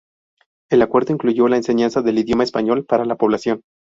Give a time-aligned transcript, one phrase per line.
[0.71, 3.61] El acuerdo incluyó la enseñanza del idioma español para la población.